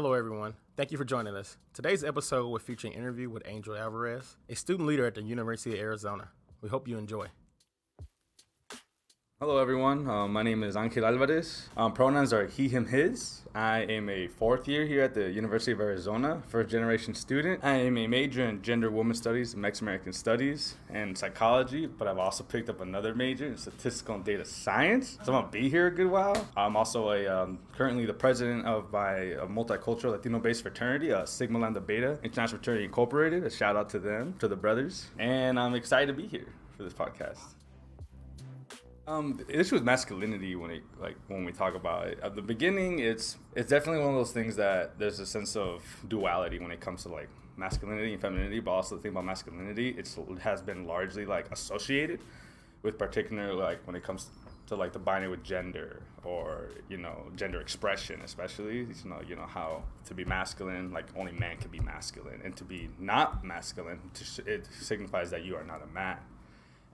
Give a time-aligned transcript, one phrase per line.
[0.00, 0.54] Hello, everyone.
[0.78, 1.58] Thank you for joining us.
[1.74, 5.74] Today's episode will feature an interview with Angel Alvarez, a student leader at the University
[5.74, 6.30] of Arizona.
[6.62, 7.26] We hope you enjoy.
[9.42, 10.06] Hello, everyone.
[10.06, 11.70] Uh, my name is Angel Alvarez.
[11.74, 13.40] Um, pronouns are he, him, his.
[13.54, 17.64] I am a fourth year here at the University of Arizona, first generation student.
[17.64, 22.18] I am a major in gender, women studies, Mexican American studies, and psychology, but I've
[22.18, 25.16] also picked up another major in statistical and data science.
[25.24, 26.46] So I'm gonna be here a good while.
[26.54, 31.58] I'm also a um, currently the president of my uh, multicultural Latino-based fraternity, uh, Sigma
[31.58, 33.44] Lambda Beta International Fraternity Incorporated.
[33.44, 36.82] A shout out to them, to the brothers, and I'm excited to be here for
[36.82, 37.38] this podcast.
[39.10, 42.42] Um, the issue with masculinity when it like when we talk about it at the
[42.42, 46.70] beginning, it's it's definitely one of those things that there's a sense of duality when
[46.70, 48.60] it comes to like masculinity and femininity.
[48.60, 52.20] But also the thing about masculinity, it's it has been largely like associated
[52.84, 54.30] with particular like when it comes
[54.68, 59.34] to like the binary with gender or you know gender expression especially you know you
[59.34, 63.44] know how to be masculine like only man can be masculine and to be not
[63.44, 63.98] masculine
[64.46, 66.16] it signifies that you are not a man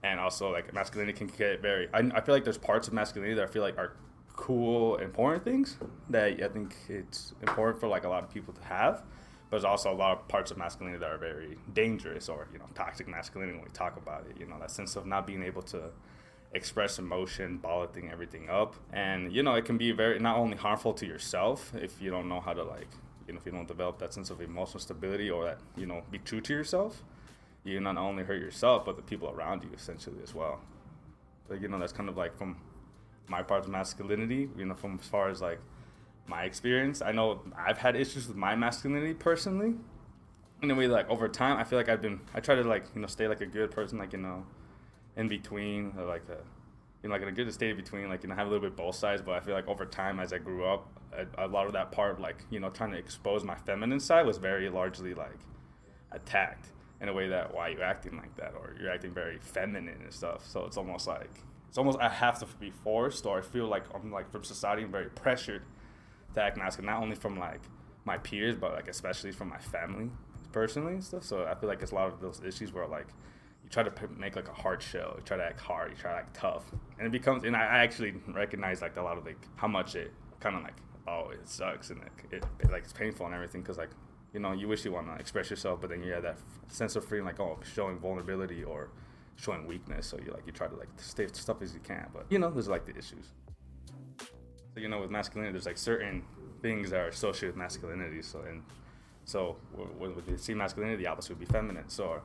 [0.03, 1.87] and also like masculinity can get very.
[1.93, 3.93] I, I feel like there's parts of masculinity that I feel like are
[4.35, 5.77] cool, important things
[6.09, 9.03] that I think it's important for like a lot of people to have.
[9.49, 12.59] But there's also a lot of parts of masculinity that are very dangerous or you
[12.59, 14.37] know toxic masculinity when we talk about it.
[14.39, 15.89] You know that sense of not being able to
[16.53, 20.93] express emotion, bottling everything up, and you know it can be very not only harmful
[20.93, 22.87] to yourself if you don't know how to like
[23.27, 26.01] you know if you don't develop that sense of emotional stability or that you know
[26.11, 27.03] be true to yourself
[27.67, 30.61] you not only hurt yourself but the people around you essentially as well.
[31.49, 32.57] Like you know that's kind of like from
[33.27, 34.49] my part of masculinity.
[34.57, 35.59] You know, from as far as like
[36.27, 39.75] my experience, I know I've had issues with my masculinity personally.
[40.61, 42.19] In a way, like over time, I feel like I've been.
[42.33, 44.45] I try to like you know stay like a good person, like you know,
[45.15, 46.39] in between, or like a,
[47.03, 48.67] you know, like in a good state in between, like you know, have a little
[48.67, 49.21] bit both sides.
[49.21, 51.91] But I feel like over time, as I grew up, a, a lot of that
[51.91, 55.39] part, like you know, trying to expose my feminine side, was very largely like
[56.11, 56.69] attacked
[57.01, 60.13] in a way that why you acting like that or you're acting very feminine and
[60.13, 60.45] stuff.
[60.45, 63.83] So it's almost like it's almost i have to be forced or i feel like
[63.93, 65.63] i'm like from society i'm very pressured
[66.33, 67.61] to act masculine not only from like
[68.05, 70.09] my peers but like especially from my family
[70.51, 71.23] personally and stuff.
[71.23, 73.07] So i feel like it's a lot of those issues where like
[73.63, 76.11] you try to make like a hard shell you try to act hard you try
[76.11, 76.63] to act tough
[76.97, 79.95] and it becomes and i, I actually recognize like a lot of like how much
[79.95, 80.77] it kind of like
[81.07, 83.91] oh it sucks and like it, it like it's painful and everything because like
[84.33, 86.71] you know, you wish you want to express yourself, but then you have that f-
[86.71, 88.89] sense of freedom, like oh, showing vulnerability or
[89.35, 90.07] showing weakness.
[90.07, 92.39] So you like you try to like stay as tough as you can, but you
[92.39, 93.33] know, there's like the issues.
[94.73, 96.23] So you know, with masculinity, there's like certain
[96.61, 98.21] things that are associated with masculinity.
[98.21, 98.63] So and
[99.25, 99.57] so
[99.97, 101.89] when we see masculinity, the opposite would be feminine.
[101.89, 102.21] So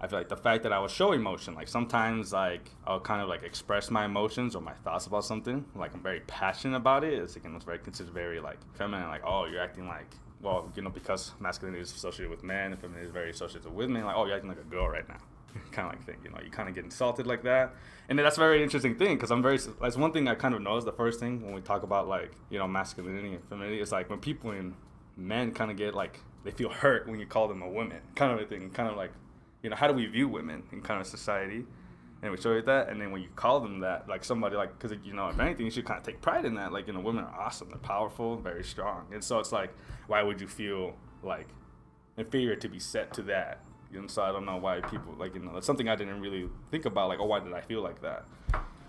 [0.00, 3.22] I feel like the fact that I would show emotion, like sometimes like I'll kind
[3.22, 7.02] of like express my emotions or my thoughts about something, like I'm very passionate about
[7.02, 7.14] it.
[7.14, 10.82] It's like it's very considered very like feminine, like oh you're acting like well, you
[10.82, 14.16] know, because masculinity is associated with men and femininity is very associated with women, like,
[14.16, 15.18] oh, you're acting like a girl right now.
[15.72, 17.74] kind of like thing, you know, you kind of get insulted like that.
[18.08, 20.62] And that's a very interesting thing because I'm very, that's one thing I kind of
[20.62, 23.92] noticed the first thing when we talk about like, you know, masculinity and femininity, it's
[23.92, 24.74] like when people in
[25.16, 28.32] men kind of get like, they feel hurt when you call them a woman, kind
[28.32, 29.10] of a thing, kind of like,
[29.62, 31.64] you know, how do we view women in kind of society?
[32.22, 32.88] And we show you that.
[32.88, 35.66] And then when you call them that, like somebody like, because you know, if anything,
[35.66, 36.72] you should kind of take pride in that.
[36.72, 39.74] Like, you know, women are awesome, they're powerful, very strong, and so it's like,
[40.06, 41.48] why would you feel like
[42.16, 43.60] inferior to be set to that?
[43.92, 46.48] Know, so I don't know why people like you know that's something I didn't really
[46.70, 47.08] think about.
[47.08, 48.26] Like, oh, why did I feel like that?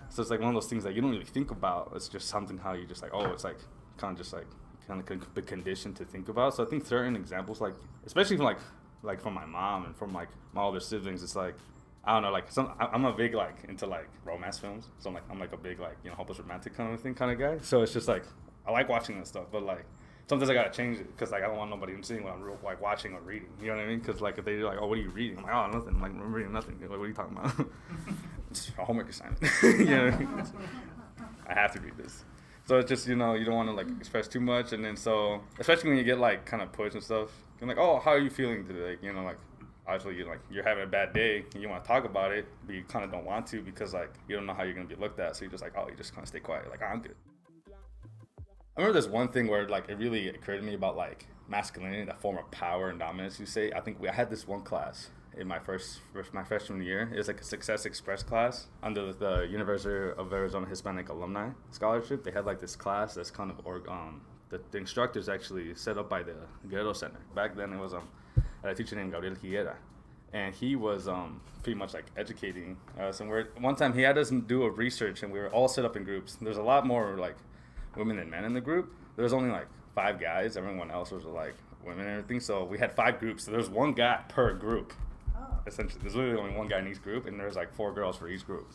[0.09, 1.91] So it's like one of those things that you don't really think about.
[1.95, 3.59] It's just something how you just like, oh, it's like
[3.97, 4.47] kind of just like
[4.87, 6.55] kind of the condition to think about.
[6.55, 7.73] So I think certain examples, like
[8.05, 8.59] especially from like
[9.03, 11.55] like from my mom and from like my older siblings, it's like
[12.07, 14.87] I don't know, like some I'm a big like into like romance films.
[14.97, 17.13] So I'm like I'm like a big like you know hopeless romantic kind of thing
[17.13, 17.61] kind of guy.
[17.61, 18.23] So it's just like
[18.65, 19.85] I like watching that stuff, but like
[20.27, 22.57] sometimes I gotta change it because like I don't want nobody seeing what I'm real,
[22.63, 23.49] like watching or reading.
[23.59, 23.99] You know what I mean?
[23.99, 25.37] Because like if they're like, oh, what are you reading?
[25.39, 25.95] I'm like, oh, nothing.
[25.95, 26.79] I'm like I'm reading nothing.
[26.79, 27.67] Like, what are you talking about?
[28.51, 29.43] it's a homework assignment.
[29.63, 30.43] you know, I, mean?
[31.45, 32.23] I have to read this.
[32.63, 34.95] So it's just you know you don't want to like express too much, and then
[34.95, 38.11] so especially when you get like kind of pushed and stuff, you're like, oh, how
[38.11, 38.97] are you feeling today?
[39.01, 39.39] You know, like
[39.87, 42.45] obviously you're like you're having a bad day and you want to talk about it,
[42.65, 44.87] but you kind of don't want to because like you don't know how you're gonna
[44.87, 45.35] be looked at.
[45.35, 46.69] So you're just like, oh, you just kind of stay quiet.
[46.69, 47.15] Like I'm good.
[48.77, 52.03] I remember there's one thing where like it really occurred to me about like masculinity,
[52.05, 53.39] that form of power and dominance.
[53.39, 56.43] You say, I think we, I had this one class in my first, first my
[56.43, 57.09] freshman year.
[57.11, 62.23] It was like a Success Express class under the University of Arizona Hispanic Alumni Scholarship.
[62.23, 66.09] They had like this class that's kind of um, the, the instructors actually set up
[66.09, 66.35] by the
[66.69, 67.19] Guerrero Center.
[67.35, 68.07] Back then it was um
[68.63, 69.75] a teacher named Gabriel Higuera.
[70.33, 73.21] And he was um, pretty much like educating us.
[73.21, 75.85] And we're, one time he had us do a research, and we were all set
[75.85, 76.37] up in groups.
[76.41, 77.35] There's a lot more like
[77.95, 78.93] women than men in the group.
[79.15, 80.57] There was only like five guys.
[80.57, 82.39] Everyone else was like women and everything.
[82.39, 83.45] So we had five groups.
[83.45, 84.93] So there's one guy per group.
[85.35, 85.59] Oh.
[85.65, 88.27] Essentially, there's literally only one guy in each group, and there's like four girls for
[88.27, 88.71] each group.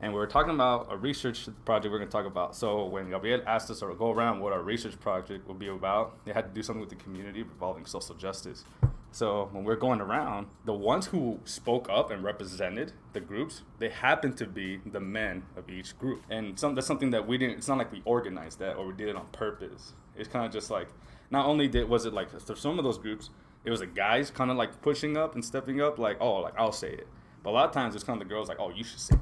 [0.00, 2.56] And we were talking about a research project we're going to talk about.
[2.56, 6.24] So when Gabriel asked us to go around what our research project would be about,
[6.24, 8.64] they had to do something with the community involving social justice.
[9.12, 13.90] So when we're going around, the ones who spoke up and represented the groups, they
[13.90, 16.22] happened to be the men of each group.
[16.30, 18.94] And some, that's something that we didn't, it's not like we organized that or we
[18.94, 19.92] did it on purpose.
[20.16, 20.88] It's kind of just like,
[21.30, 23.28] not only did, was it like, for some of those groups,
[23.64, 26.54] it was the guys kind of like pushing up and stepping up, like, oh, like
[26.58, 27.06] I'll say it.
[27.42, 29.14] But a lot of times it's kind of the girls like, oh, you should say
[29.14, 29.20] it.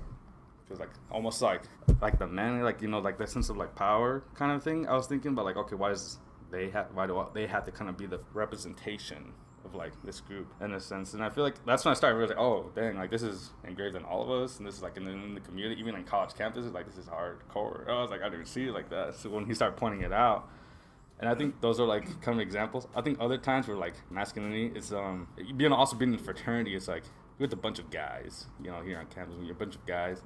[0.67, 1.63] It was like almost like
[2.01, 4.87] like the men, like you know, like that sense of like power kind of thing.
[4.87, 6.19] I was thinking but like, okay, why does
[6.53, 9.33] they have why do I, they have to kind of be the representation
[9.65, 11.15] of like this group in a sense?
[11.15, 13.97] And I feel like that's when I started realizing, oh, dang, like this is engraved
[13.97, 16.05] in all of us, and this is like in the, in the community, even in
[16.05, 17.89] college campuses, like this is hardcore.
[17.89, 19.15] I was like, I didn't see it like that.
[19.15, 20.49] So when he started pointing it out.
[21.19, 22.89] And I think those are like kind of examples.
[22.97, 26.89] I think other times where like masculinity is um being also being in fraternity, it's
[26.89, 27.05] like
[27.39, 30.23] with a bunch of guys, you know, here on campus, you're a bunch of guys.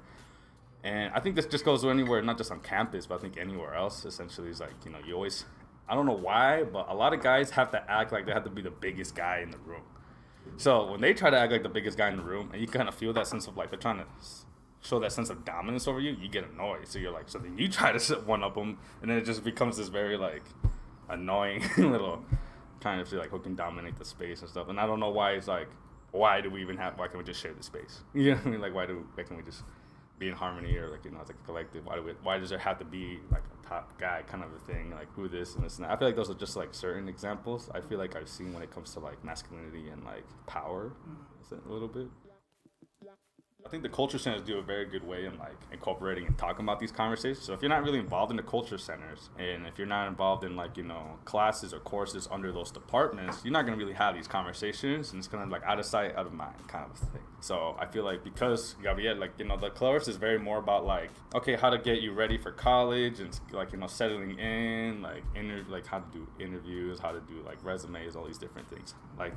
[0.85, 3.73] And I think this just goes anywhere, not just on campus, but I think anywhere
[3.73, 4.05] else.
[4.05, 5.45] Essentially, is like you know, you always,
[5.87, 8.43] I don't know why, but a lot of guys have to act like they have
[8.45, 9.83] to be the biggest guy in the room.
[10.57, 12.67] So when they try to act like the biggest guy in the room, and you
[12.67, 14.05] kind of feel that sense of like they're trying to
[14.81, 16.87] show that sense of dominance over you, you get annoyed.
[16.87, 19.25] So you're like, so then you try to sit one up them, and then it
[19.25, 20.43] just becomes this very like
[21.09, 22.23] annoying little
[22.79, 24.69] kind of feel like who can dominate the space and stuff.
[24.69, 25.67] And I don't know why it's like,
[26.11, 26.97] why do we even have?
[26.97, 28.01] Why can't we just share the space?
[28.13, 28.61] You know what I mean?
[28.61, 29.63] Like why do why can't we just
[30.17, 31.85] be in harmony or like you know as like a collective?
[31.85, 34.59] Why do we, why does there have to be like top guy kind of a
[34.71, 34.91] thing?
[34.91, 35.91] Like who this and this and that?
[35.91, 37.69] I feel like those are just like certain examples.
[37.73, 41.69] I feel like I've seen when it comes to like masculinity and like power mm-hmm.
[41.69, 42.07] a little bit.
[43.65, 46.63] I think the culture centers do a very good way in like incorporating and talking
[46.63, 47.43] about these conversations.
[47.43, 50.43] So if you're not really involved in the culture centers, and if you're not involved
[50.43, 54.13] in like you know classes or courses under those departments, you're not gonna really have
[54.13, 57.23] these conversations, and it's of like out of sight, out of mind kind of thing.
[57.39, 60.85] So I feel like because Gabriel, like you know, the course is very more about
[60.85, 65.01] like okay, how to get you ready for college and like you know settling in,
[65.01, 68.69] like inter- like how to do interviews, how to do like resumes, all these different
[68.69, 69.33] things, like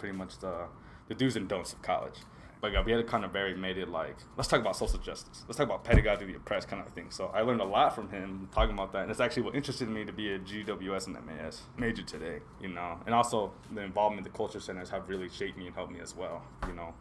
[0.00, 0.66] pretty much the
[1.06, 2.18] the do's and don'ts of college.
[2.60, 5.44] But Gabriel kind of very made it like, let's talk about social justice.
[5.48, 7.10] Let's talk about pedagogy of the oppressed kind of thing.
[7.10, 9.02] So I learned a lot from him talking about that.
[9.02, 12.68] And it's actually what interested me to be a GWS and MAS major today, you
[12.68, 12.98] know.
[13.06, 16.00] And also the involvement in the culture centers have really shaped me and helped me
[16.00, 16.92] as well, you know.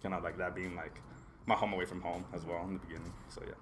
[0.00, 1.00] Kind of like that being like
[1.44, 3.12] my home away from home as well in the beginning.
[3.30, 3.54] So yeah.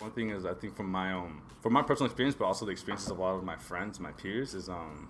[0.00, 2.72] One thing is I think from my own from my personal experience, but also the
[2.72, 5.08] experiences of a lot of my friends, my peers, is um,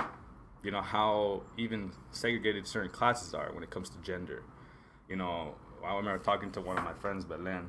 [0.62, 4.44] you know, how even segregated certain classes are when it comes to gender
[5.08, 5.54] you know,
[5.84, 7.68] I remember talking to one of my friends, Belen,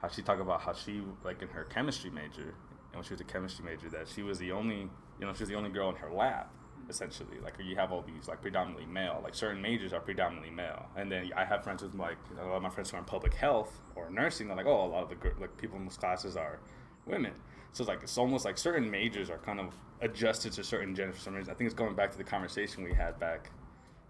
[0.00, 2.54] how she talked about how she, like in her chemistry major,
[2.92, 4.88] and when she was a chemistry major, that she was the only,
[5.20, 6.46] you know, she was the only girl in her lab,
[6.88, 7.38] essentially.
[7.42, 11.10] Like you have all these like predominantly male, like certain majors are predominantly male, and
[11.10, 13.00] then I have friends with like you know, a lot of my friends who are
[13.00, 14.48] in public health or nursing.
[14.48, 16.58] They're like, oh, a lot of the like people in those classes are
[17.06, 17.32] women.
[17.72, 21.12] So it's like it's almost like certain majors are kind of adjusted to certain gender
[21.12, 21.52] for some reason.
[21.52, 23.50] I think it's going back to the conversation we had back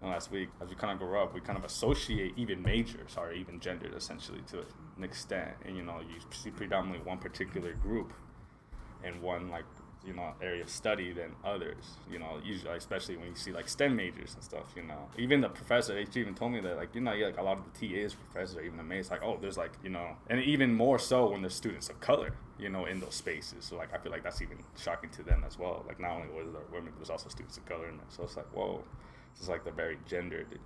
[0.07, 3.33] last week, as we kind of grow up, we kind of associate even majors or
[3.33, 4.59] even gendered essentially to
[4.97, 5.51] an extent.
[5.65, 8.13] And you know, you see predominantly one particular group
[9.03, 9.65] in one like
[10.05, 11.97] you know area of study than others.
[12.09, 14.73] You know, usually especially when you see like STEM majors and stuff.
[14.75, 17.43] You know, even the professor even told me that like you know yeah, like a
[17.43, 20.41] lot of the TAs, professors are even amazed like oh there's like you know and
[20.41, 23.65] even more so when there's students of color you know in those spaces.
[23.65, 25.83] So like I feel like that's even shocking to them as well.
[25.87, 28.05] Like not only was there women, but there's also students of color in there.
[28.09, 28.83] So it's like whoa
[29.37, 30.59] it's like they're very gendered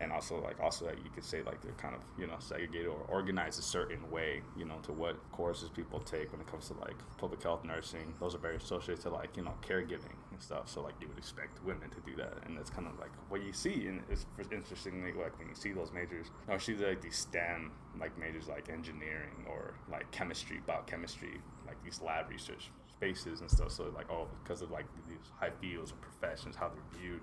[0.00, 2.86] and also like also that you could say like they're kind of you know segregated
[2.86, 6.68] or organized a certain way you know to what courses people take when it comes
[6.68, 8.14] to like public health nursing.
[8.20, 11.18] Those are very associated to like you know caregiving and stuff so like you would
[11.18, 14.26] expect women to do that and that's kind of like what you see and it's
[14.52, 18.68] interestingly like when you see those majors or see like these STEM like majors like
[18.68, 24.28] engineering or like chemistry biochemistry like these lab research spaces and stuff so like oh
[24.42, 27.20] because of like these high fields or professions how they're viewed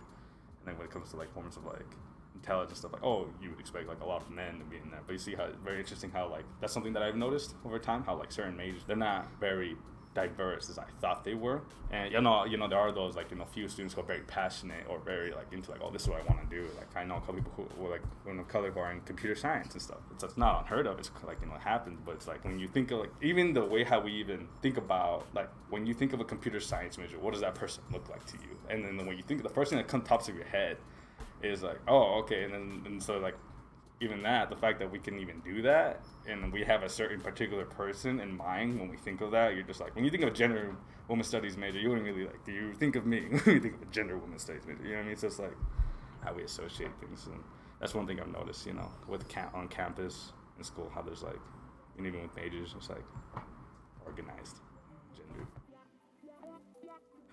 [0.67, 1.85] and when it comes to like forms of like
[2.33, 4.89] intelligence stuff, like oh, you would expect like a lot of men to be in
[4.91, 5.01] there.
[5.05, 8.03] But you see how very interesting how like that's something that I've noticed over time.
[8.03, 9.75] How like certain majors they're not very
[10.15, 11.61] diverse as I thought they were.
[11.91, 14.05] And you know, you know, there are those like you know few students who are
[14.05, 16.67] very passionate or very like into like oh this is what I want to do.
[16.75, 19.01] Like I know a couple people who, were like when of color who are in
[19.01, 19.99] computer science and stuff.
[20.11, 20.97] It's, it's not unheard of.
[20.97, 23.53] It's like you know it happens, but it's like when you think of like even
[23.53, 26.97] the way how we even think about like when you think of a computer science
[26.97, 28.57] major, what does that person look like to you?
[28.69, 30.77] And then when you think the first thing that comes tops of your head
[31.43, 33.35] is like oh okay, and then and so like
[34.01, 37.19] even that, the fact that we can even do that, and we have a certain
[37.21, 40.23] particular person in mind when we think of that, you're just like, when you think
[40.23, 40.75] of a gender
[41.07, 43.75] woman studies major, you wouldn't really like, do you think of me when you think
[43.75, 44.83] of a gender woman studies major?
[44.83, 45.17] You know what I mean?
[45.17, 45.55] So it's like
[46.23, 47.41] how we associate things, and
[47.79, 51.23] that's one thing I've noticed, you know, with camp on campus in school, how there's
[51.23, 51.39] like,
[51.97, 53.05] and even with majors, it's like
[54.05, 54.57] organized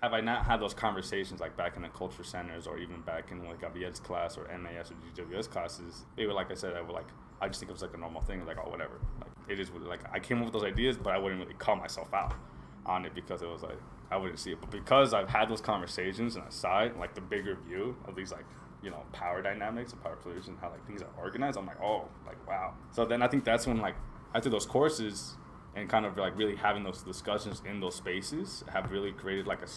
[0.02, 3.30] have I not had those conversations like back in the culture centers or even back
[3.30, 6.82] in like Gabriel's class or MAS or GWS classes, it would like I said, I
[6.82, 7.06] would like
[7.40, 9.00] I just think it was like a normal thing, like oh whatever.
[9.20, 11.76] Like it is like I came up with those ideas, but I wouldn't really call
[11.76, 12.34] myself out
[12.84, 13.78] on it because it was like
[14.10, 14.60] I wouldn't see it.
[14.60, 18.44] But because I've had those conversations and aside, like the bigger view of these like
[18.82, 21.80] you know power dynamics and power players and how like things are organized, I'm like
[21.80, 22.74] oh like wow.
[22.90, 23.94] So then I think that's when like
[24.34, 25.36] after those courses
[25.74, 29.62] and kind of like really having those discussions in those spaces have really created like
[29.62, 29.68] a,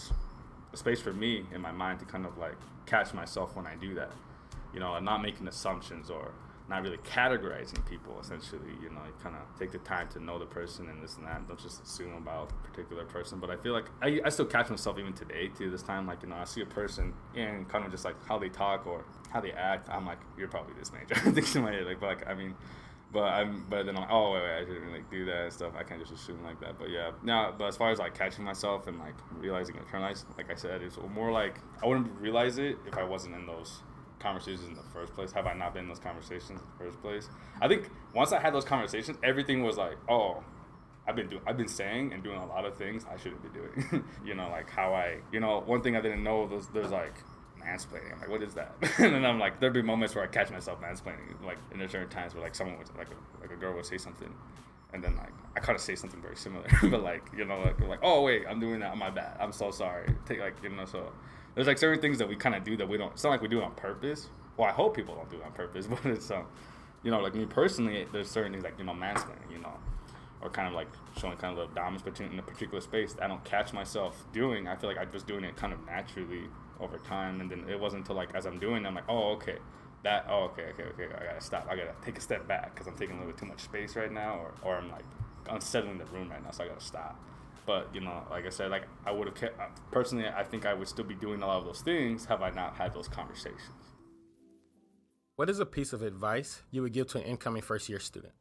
[0.72, 3.74] a, space for me in my mind to kind of like catch myself when I
[3.76, 4.12] do that,
[4.74, 6.32] you know, and not making assumptions or
[6.68, 8.18] not really categorizing people.
[8.20, 11.16] Essentially, you know, you kind of take the time to know the person and this
[11.16, 11.46] and that.
[11.46, 13.38] Don't just assume about a particular person.
[13.38, 16.06] But I feel like I, I still catch myself even today to this time.
[16.06, 18.86] Like you know, I see a person and kind of just like how they talk
[18.86, 19.88] or how they act.
[19.88, 21.14] I'm like, you're probably this major.
[21.14, 22.54] I think in my head, like, but like I mean
[23.12, 25.52] but I'm, but then I'm like, oh wait, wait, I shouldn't like do that and
[25.52, 25.72] stuff.
[25.78, 26.78] I can't just assume like that.
[26.78, 30.50] But yeah, now, but as far as like catching myself and like realizing internalized, like
[30.50, 33.82] I said, it's more like I wouldn't realize it if I wasn't in those
[34.18, 35.32] conversations in the first place.
[35.32, 37.28] Have I not been in those conversations in the first place?
[37.60, 40.42] I think once I had those conversations, everything was like, oh,
[41.06, 43.48] I've been doing, I've been saying and doing a lot of things I shouldn't be
[43.48, 44.04] doing.
[44.24, 47.14] you know, like how I, you know, one thing I didn't know was there's like
[47.66, 48.12] mansplaining.
[48.12, 48.74] I'm like, what is that?
[48.98, 51.88] and then I'm like, there'd be moments where I catch myself mansplaining, like in a
[51.88, 54.32] certain times where like someone would like a, like a girl would say something,
[54.92, 57.80] and then like I kind of say something very similar, but like you know like
[57.80, 60.14] like oh wait I'm doing that, my bad, I'm so sorry.
[60.26, 61.12] Take like you know so
[61.54, 63.12] there's like certain things that we kind of do that we don't.
[63.12, 64.28] It's not like we do it on purpose.
[64.56, 66.46] Well, I hope people don't do it on purpose, but it's um,
[67.02, 69.74] you know like me personally, there's certain things like you know mansplaining, you know
[70.42, 70.88] or kind of like
[71.18, 74.68] showing kind of the dominance in a particular space that I don't catch myself doing.
[74.68, 76.44] I feel like I'm just doing it kind of naturally
[76.80, 79.32] over time, and then it wasn't until like as I'm doing, it, I'm like, oh
[79.32, 79.58] okay,
[80.02, 81.66] that oh okay okay okay, I gotta stop.
[81.70, 83.96] I gotta take a step back because I'm taking a little bit too much space
[83.96, 85.04] right now, or or I'm like
[85.48, 87.18] unsettling the room right now, so I gotta stop.
[87.64, 89.58] But you know, like I said, like I would have kept
[89.90, 90.26] personally.
[90.28, 92.76] I think I would still be doing a lot of those things have I not
[92.76, 93.94] had those conversations.
[95.34, 98.32] What is a piece of advice you would give to an incoming first year student?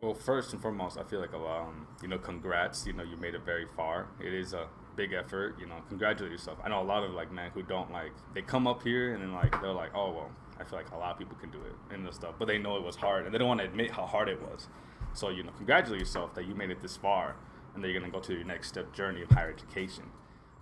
[0.00, 2.86] Well, first and foremost, I feel like um, you know, congrats.
[2.86, 4.06] You know, you made it very far.
[4.24, 5.56] It is a big effort.
[5.58, 6.58] You know, congratulate yourself.
[6.62, 9.22] I know a lot of like men who don't like they come up here and
[9.22, 11.58] then like they're like, oh well, I feel like a lot of people can do
[11.58, 13.66] it and this stuff, but they know it was hard and they don't want to
[13.66, 14.68] admit how hard it was.
[15.14, 17.34] So you know, congratulate yourself that you made it this far
[17.74, 20.04] and that you're gonna go to your next step journey of higher education.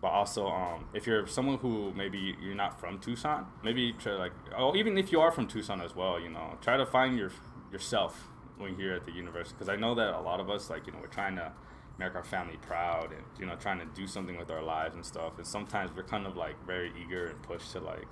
[0.01, 4.33] But also, um, if you're someone who maybe you're not from Tucson, maybe try like,
[4.57, 7.33] oh, even if you are from Tucson as well, you know, try to find your
[7.71, 10.87] yourself you're here at the university because I know that a lot of us like
[10.87, 11.53] you know we're trying to
[11.99, 15.05] make our family proud and you know trying to do something with our lives and
[15.05, 18.07] stuff and sometimes we're kind of like very eager and pushed to like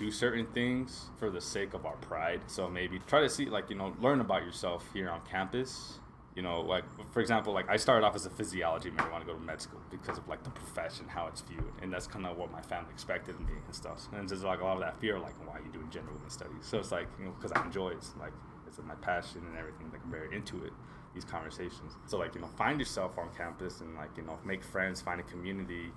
[0.00, 2.40] do certain things for the sake of our pride.
[2.46, 5.98] So maybe try to see like you know learn about yourself here on campus.
[6.34, 9.30] You know like for example like i started off as a physiology major want to
[9.30, 12.24] go to med school because of like the profession how it's viewed and that's kind
[12.24, 14.08] of what my family expected of me and stuff.
[14.12, 16.30] And there's like a lot of that fear like why are you doing gender women
[16.30, 16.62] studies?
[16.62, 18.32] So it's like you know because i enjoy it it's like
[18.78, 20.72] it's my passion and everything like i'm very into it
[21.14, 21.96] these conversations.
[22.06, 25.20] So like you know, find yourself on campus and like you know, make friends, find
[25.20, 25.90] a community.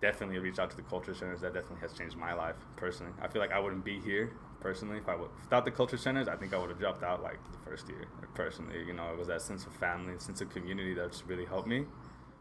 [0.00, 1.40] Definitely reach out to the culture centers.
[1.40, 3.12] That definitely has changed my life personally.
[3.22, 6.28] I feel like I wouldn't be here personally if I would without the culture centers.
[6.28, 8.06] I think I would have dropped out like the first year.
[8.34, 11.68] Personally, you know, it was that sense of family, sense of community that's really helped
[11.68, 11.84] me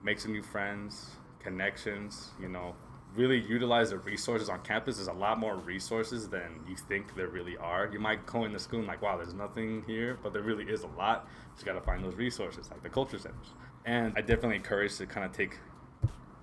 [0.02, 2.32] make some new friends, connections.
[2.40, 2.75] You know,
[3.15, 4.96] really utilize the resources on campus.
[4.98, 7.89] There's a lot more resources than you think there really are.
[7.91, 10.84] You might go into school and like, wow, there's nothing here, but there really is
[10.84, 11.27] a lot.
[11.27, 13.48] You just got to find those resources, like the culture centers.
[13.86, 15.58] And I definitely encourage to kind of take,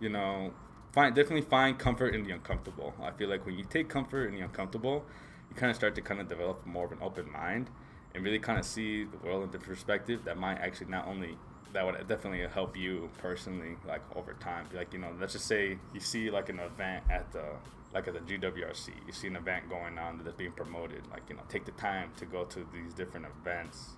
[0.00, 0.52] you know,
[0.92, 2.94] find definitely find comfort in the uncomfortable.
[3.02, 5.04] I feel like when you take comfort in the uncomfortable,
[5.48, 7.70] you kind of start to kind of develop more of an open mind
[8.14, 11.36] and really kind of see the world in different perspective that might actually not only
[11.72, 14.66] that would definitely help you personally, like over time.
[14.74, 17.44] Like you know, let's just say you see like an event at the
[17.92, 21.02] like at the GWRC, you see an event going on that's being promoted.
[21.10, 23.90] Like you know, take the time to go to these different events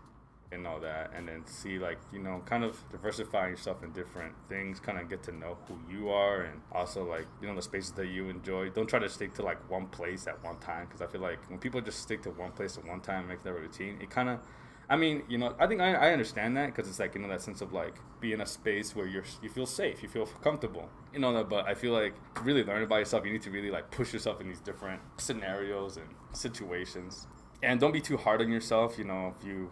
[0.51, 4.35] and all that, and then see like you know, kind of diversify yourself in different
[4.49, 4.81] things.
[4.81, 7.93] Kind of get to know who you are, and also like you know the spaces
[7.93, 8.71] that you enjoy.
[8.71, 11.39] Don't try to stick to like one place at one time, because I feel like
[11.49, 14.29] when people just stick to one place at one time, make their routine, it kind
[14.29, 14.41] of
[14.89, 17.29] I mean, you know, I think I, I understand that because it's like you know
[17.29, 20.27] that sense of like be in a space where you're you feel safe, you feel
[20.27, 21.49] comfortable, you know that.
[21.49, 24.13] But I feel like to really learn about yourself, you need to really like push
[24.13, 27.27] yourself in these different scenarios and situations.
[27.63, 28.99] and don't be too hard on yourself.
[28.99, 29.71] You know, if you,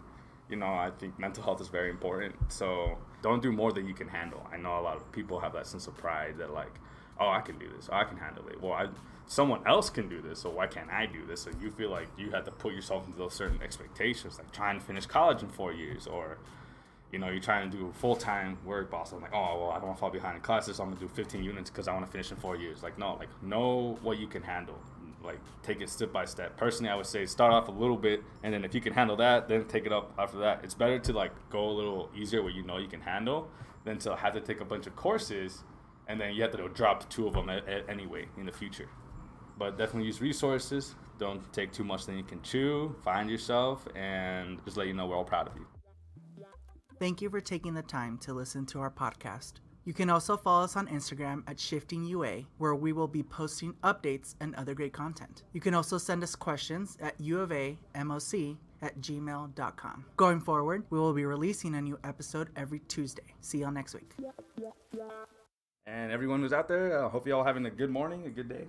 [0.49, 2.35] you know, I think mental health is very important.
[2.49, 4.47] So don't do more than you can handle.
[4.51, 6.73] I know a lot of people have that sense of pride that like,
[7.21, 8.61] oh, I can do this, oh, I can handle it.
[8.61, 8.87] Well, I,
[9.27, 11.45] someone else can do this, so why can't I do this?
[11.45, 14.79] And you feel like you have to put yourself into those certain expectations, like trying
[14.79, 16.39] to finish college in four years, or
[17.11, 19.11] you know, you're trying to do full time work, boss.
[19.11, 21.01] I'm like, oh, well, I don't want to fall behind in classes, so I'm gonna
[21.01, 22.83] do 15 units because I want to finish in four years.
[22.83, 24.79] Like, no, like, know what you can handle.
[25.23, 26.57] Like, take it step by step.
[26.57, 29.15] Personally, I would say start off a little bit, and then if you can handle
[29.17, 30.61] that, then take it up after that.
[30.63, 33.49] It's better to like go a little easier where you know you can handle
[33.83, 35.63] than to have to take a bunch of courses,
[36.11, 37.49] and then you have to drop two of them
[37.87, 38.89] anyway in the future.
[39.57, 40.95] But definitely use resources.
[41.17, 42.95] Don't take too much than you can chew.
[43.03, 45.65] Find yourself, and just let you know we're all proud of you.
[46.99, 49.53] Thank you for taking the time to listen to our podcast.
[49.85, 53.73] You can also follow us on Instagram at Shifting UA, where we will be posting
[53.83, 55.43] updates and other great content.
[55.53, 60.05] You can also send us questions at uovamoc at gmail.com.
[60.17, 63.33] Going forward, we will be releasing a new episode every Tuesday.
[63.41, 64.11] See y'all next week.
[65.87, 68.47] And everyone who's out there, I hope you all having a good morning, a good
[68.47, 68.67] day.